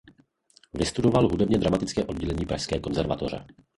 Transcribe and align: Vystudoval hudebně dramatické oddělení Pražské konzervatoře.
Vystudoval 0.73 1.27
hudebně 1.31 1.57
dramatické 1.57 2.03
oddělení 2.05 2.45
Pražské 2.45 2.79
konzervatoře. 2.79 3.45